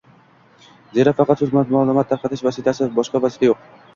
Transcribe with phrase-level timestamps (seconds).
[0.97, 3.71] zero faqat so‘z maʼlumot tarqatish vositasi– boshqa vosita yo‘q.